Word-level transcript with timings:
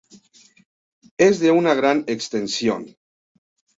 Es 1.27 1.39
de 1.39 1.51
una 1.51 1.75
gran 1.75 2.05
extensión. 2.07 2.97